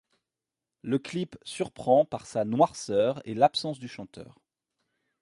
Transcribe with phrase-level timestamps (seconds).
[0.81, 4.39] Le clip surprend par sa noirceur et l'absence du chanteur.